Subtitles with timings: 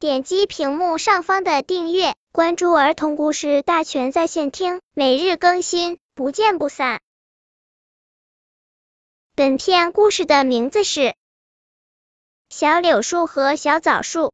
[0.00, 7.00] 点击屏幕上方的订阅，关注儿童故事大全在线听，每日更新，不见不散。
[9.34, 11.00] 本片故事的名字是
[12.48, 14.26] 《小柳树和小枣树》。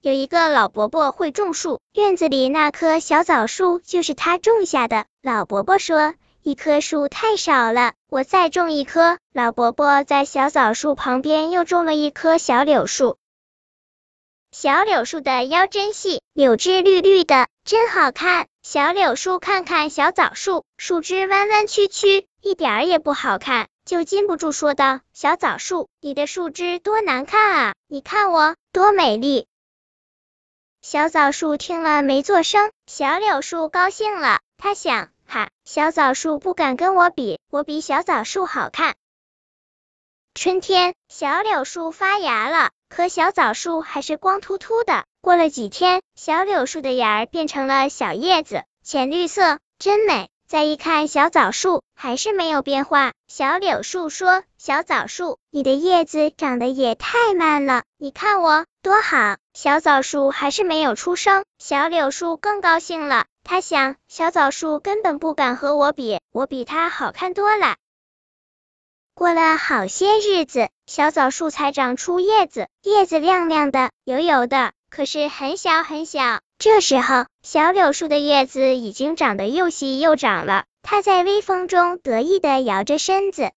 [0.00, 5.06] 有一个老伯伯会种树，院子里那棵小枣树就是他种下的。
[5.22, 6.14] 老伯伯说。
[6.42, 9.18] 一棵树太少了，我再种一棵。
[9.32, 13.16] 老伯伯在小枣树旁边又种了一棵小柳树。
[14.56, 18.46] 小柳树的腰真细，柳枝绿绿的，真好看。
[18.62, 27.74] 小柳树看看小枣树，树枝弯弯曲曲，一点儿也不好看，就禁不住说道：“小枣树，你的树枝多难看啊！
[27.88, 29.48] 你看我多美丽。”
[30.82, 35.10] 小枣树听了没做声，小柳树高兴了，他想。
[35.26, 38.94] 哈，小枣树不敢跟我比，我比小枣树好看。
[40.32, 45.02] 春天，小柳树发芽了，可小枣树还是光秃秃的。
[45.20, 50.28] 过了几天，小柳树的芽儿变成了小叶子，浅绿色，真美。
[50.46, 53.12] 再一看，小枣树还是没有变化。
[53.26, 63.24] 小柳树说：“小枣树，你的叶子长得也太慢了，你看我多好。”小枣树还是没有出声，小柳树更高兴了。
[63.42, 67.74] 他想，小枣树根本不敢和我比，我比它好看多了。
[69.14, 76.40] 过了好些日子，小枣树才长出叶子，叶子亮亮的、油油的，可是很小很小。
[76.58, 83.52] 这时候，小柳树的叶子已经长得又细又长了，它在微风中得意的摇着身子。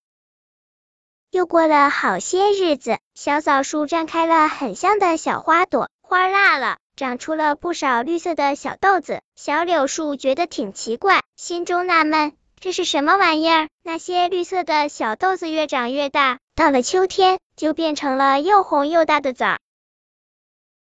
[1.31, 6.77] 又过了好些日子，小枣树绽开了很香的小花朵，花辣了。
[6.95, 13.69] 长出了不少绿色的小豆子，小柳树觉得挺奇怪，心中纳闷，这是什么玩意儿？
[13.83, 19.57] 那些绿色的小豆子越长越大，到了秋天就变成了又红又大的枣。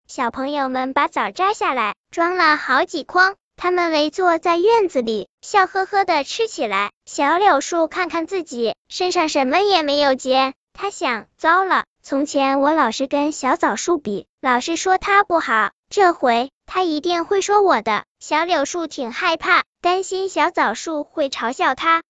[0.07, 6.91] 小朋友们把枣摘下来，装了好几筐，他们围坐在院子里，笑呵呵的吃起来。
[7.07, 15.71] 小柳树看看自己身上什么也没有结，他想，糟了，从前我老是跟小枣树比，老是说它不好。
[15.89, 18.05] 这回他一定会说我的。
[18.21, 22.05] 小柳树挺害怕，担心小枣树会嘲笑他。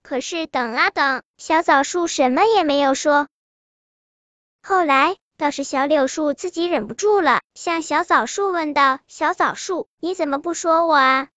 [0.00, 3.26] 可是等啊等，小枣树什么也没有说。
[4.62, 11.28] 后来倒是小柳树自己忍不住了，向小枣树问道：“小枣树，你怎么不说我啊？”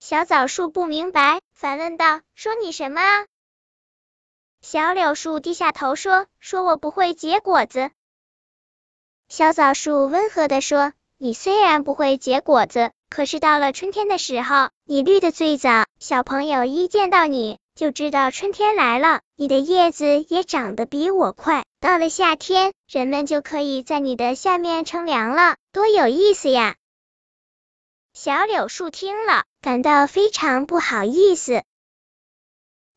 [0.00, 3.26] 小枣树不明白，反问道：“说你什么啊？”
[4.60, 7.92] 小柳树低下头说：“说我不会结果子。”
[9.30, 15.84] 小枣树温和的说：“你虽然不会结果子，可是到了春天的时候，你绿的最早。
[15.98, 19.20] 小朋友一见到你就知道春天来了。
[19.36, 26.76] 你的叶子也长得比我快，到了夏天，人们就可以在你的下面乘凉了，多有意思呀！”
[28.14, 31.62] 小柳树听了，感到非常不好意思。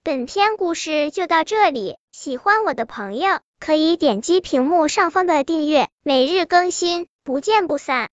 [0.04, 8.10] 本篇故事就到这里，喜欢我的朋友可以点击屏幕上方的订阅，每日更新，不见不散。